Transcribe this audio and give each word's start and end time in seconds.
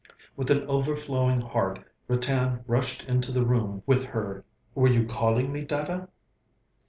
With 0.35 0.49
an 0.49 0.63
overflowing 0.65 1.41
heart 1.41 1.77
Ratan 2.07 2.63
rushed 2.65 3.03
into 3.03 3.31
the 3.31 3.45
room 3.45 3.83
with 3.85 4.03
her 4.03 4.43
'Were 4.73 4.87
you 4.87 5.05
calling 5.05 5.53
me, 5.53 5.63
Dada?' 5.63 6.07